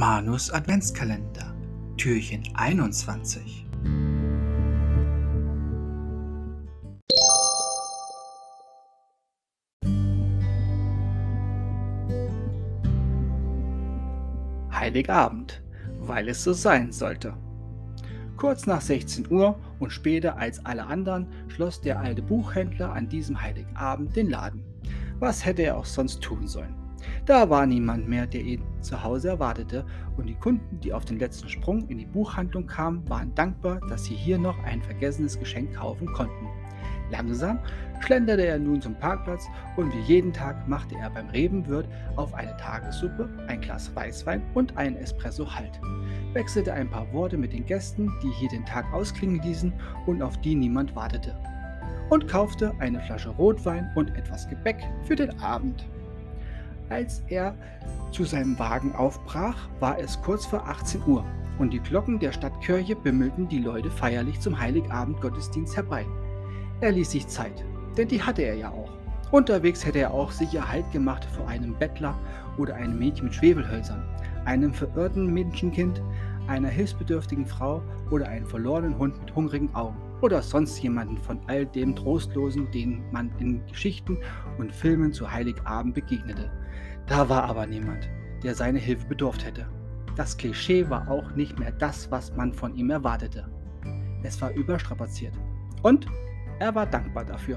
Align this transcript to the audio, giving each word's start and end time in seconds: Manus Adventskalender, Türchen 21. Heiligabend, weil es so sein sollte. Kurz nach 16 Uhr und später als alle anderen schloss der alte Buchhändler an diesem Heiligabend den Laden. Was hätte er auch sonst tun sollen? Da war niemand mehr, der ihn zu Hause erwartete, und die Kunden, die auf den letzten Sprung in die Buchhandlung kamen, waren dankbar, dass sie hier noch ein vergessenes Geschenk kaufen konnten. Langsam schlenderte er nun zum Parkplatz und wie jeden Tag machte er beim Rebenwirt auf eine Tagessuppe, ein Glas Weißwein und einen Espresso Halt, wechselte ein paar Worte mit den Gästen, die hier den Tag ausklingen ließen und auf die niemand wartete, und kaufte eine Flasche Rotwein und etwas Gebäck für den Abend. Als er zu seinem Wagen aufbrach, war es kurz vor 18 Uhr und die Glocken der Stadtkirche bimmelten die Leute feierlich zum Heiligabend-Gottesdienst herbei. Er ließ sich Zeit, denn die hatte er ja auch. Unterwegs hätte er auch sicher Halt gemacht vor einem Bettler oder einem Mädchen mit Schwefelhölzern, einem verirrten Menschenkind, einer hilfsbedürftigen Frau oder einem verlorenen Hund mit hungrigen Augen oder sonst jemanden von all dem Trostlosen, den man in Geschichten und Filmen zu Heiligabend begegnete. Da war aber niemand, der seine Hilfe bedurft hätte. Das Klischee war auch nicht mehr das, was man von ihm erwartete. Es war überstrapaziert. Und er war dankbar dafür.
Manus 0.00 0.48
Adventskalender, 0.52 1.52
Türchen 1.96 2.44
21. 2.54 3.66
Heiligabend, 14.70 15.60
weil 15.98 16.28
es 16.28 16.44
so 16.44 16.52
sein 16.52 16.92
sollte. 16.92 17.34
Kurz 18.36 18.68
nach 18.68 18.80
16 18.80 19.28
Uhr 19.32 19.58
und 19.80 19.90
später 19.90 20.36
als 20.36 20.64
alle 20.64 20.86
anderen 20.86 21.26
schloss 21.48 21.80
der 21.80 21.98
alte 21.98 22.22
Buchhändler 22.22 22.92
an 22.92 23.08
diesem 23.08 23.42
Heiligabend 23.42 24.14
den 24.14 24.30
Laden. 24.30 24.62
Was 25.18 25.44
hätte 25.44 25.62
er 25.62 25.76
auch 25.76 25.86
sonst 25.86 26.22
tun 26.22 26.46
sollen? 26.46 26.87
Da 27.26 27.50
war 27.50 27.66
niemand 27.66 28.08
mehr, 28.08 28.26
der 28.26 28.42
ihn 28.42 28.62
zu 28.80 29.02
Hause 29.02 29.28
erwartete, 29.28 29.84
und 30.16 30.26
die 30.26 30.34
Kunden, 30.34 30.80
die 30.80 30.92
auf 30.92 31.04
den 31.04 31.18
letzten 31.18 31.48
Sprung 31.48 31.86
in 31.88 31.98
die 31.98 32.06
Buchhandlung 32.06 32.66
kamen, 32.66 33.08
waren 33.08 33.34
dankbar, 33.34 33.80
dass 33.88 34.04
sie 34.04 34.14
hier 34.14 34.38
noch 34.38 34.58
ein 34.64 34.82
vergessenes 34.82 35.38
Geschenk 35.38 35.74
kaufen 35.74 36.06
konnten. 36.12 36.48
Langsam 37.10 37.58
schlenderte 38.00 38.46
er 38.46 38.58
nun 38.58 38.80
zum 38.80 38.94
Parkplatz 38.94 39.46
und 39.76 39.92
wie 39.94 40.00
jeden 40.00 40.32
Tag 40.32 40.68
machte 40.68 40.94
er 40.96 41.10
beim 41.10 41.28
Rebenwirt 41.30 41.88
auf 42.16 42.34
eine 42.34 42.56
Tagessuppe, 42.56 43.28
ein 43.48 43.60
Glas 43.60 43.94
Weißwein 43.94 44.42
und 44.54 44.76
einen 44.76 44.96
Espresso 44.96 45.54
Halt, 45.54 45.80
wechselte 46.34 46.72
ein 46.72 46.90
paar 46.90 47.10
Worte 47.12 47.36
mit 47.36 47.52
den 47.52 47.64
Gästen, 47.64 48.12
die 48.22 48.30
hier 48.30 48.50
den 48.50 48.66
Tag 48.66 48.92
ausklingen 48.92 49.40
ließen 49.42 49.72
und 50.06 50.22
auf 50.22 50.38
die 50.40 50.54
niemand 50.54 50.94
wartete, 50.94 51.34
und 52.10 52.28
kaufte 52.28 52.72
eine 52.78 53.00
Flasche 53.00 53.30
Rotwein 53.30 53.90
und 53.94 54.14
etwas 54.16 54.48
Gebäck 54.48 54.78
für 55.04 55.16
den 55.16 55.38
Abend. 55.40 55.86
Als 56.90 57.22
er 57.28 57.54
zu 58.12 58.24
seinem 58.24 58.58
Wagen 58.58 58.94
aufbrach, 58.94 59.68
war 59.80 59.98
es 59.98 60.20
kurz 60.22 60.46
vor 60.46 60.66
18 60.66 61.02
Uhr 61.06 61.24
und 61.58 61.72
die 61.72 61.80
Glocken 61.80 62.18
der 62.18 62.32
Stadtkirche 62.32 62.96
bimmelten 62.96 63.48
die 63.48 63.58
Leute 63.58 63.90
feierlich 63.90 64.40
zum 64.40 64.58
Heiligabend-Gottesdienst 64.58 65.76
herbei. 65.76 66.06
Er 66.80 66.92
ließ 66.92 67.10
sich 67.10 67.26
Zeit, 67.28 67.64
denn 67.96 68.08
die 68.08 68.22
hatte 68.22 68.42
er 68.42 68.54
ja 68.54 68.70
auch. 68.70 68.90
Unterwegs 69.32 69.84
hätte 69.84 69.98
er 69.98 70.12
auch 70.12 70.30
sicher 70.30 70.70
Halt 70.70 70.90
gemacht 70.90 71.26
vor 71.36 71.46
einem 71.48 71.74
Bettler 71.74 72.16
oder 72.56 72.76
einem 72.76 72.98
Mädchen 72.98 73.26
mit 73.26 73.34
Schwefelhölzern, 73.34 74.02
einem 74.46 74.72
verirrten 74.72 75.26
Menschenkind, 75.34 76.00
einer 76.46 76.68
hilfsbedürftigen 76.68 77.44
Frau 77.44 77.82
oder 78.10 78.28
einem 78.28 78.46
verlorenen 78.46 78.96
Hund 78.96 79.20
mit 79.20 79.34
hungrigen 79.34 79.74
Augen 79.74 80.07
oder 80.20 80.42
sonst 80.42 80.80
jemanden 80.82 81.18
von 81.18 81.40
all 81.46 81.66
dem 81.66 81.94
Trostlosen, 81.94 82.70
den 82.70 83.02
man 83.12 83.30
in 83.38 83.64
Geschichten 83.66 84.18
und 84.58 84.74
Filmen 84.74 85.12
zu 85.12 85.30
Heiligabend 85.30 85.94
begegnete. 85.94 86.50
Da 87.06 87.28
war 87.28 87.44
aber 87.44 87.66
niemand, 87.66 88.08
der 88.42 88.54
seine 88.54 88.78
Hilfe 88.78 89.06
bedurft 89.06 89.44
hätte. 89.44 89.66
Das 90.16 90.36
Klischee 90.36 90.88
war 90.90 91.08
auch 91.08 91.30
nicht 91.36 91.58
mehr 91.58 91.72
das, 91.72 92.10
was 92.10 92.34
man 92.34 92.52
von 92.52 92.74
ihm 92.74 92.90
erwartete. 92.90 93.48
Es 94.22 94.40
war 94.42 94.50
überstrapaziert. 94.50 95.34
Und 95.82 96.06
er 96.58 96.74
war 96.74 96.86
dankbar 96.86 97.24
dafür. 97.24 97.56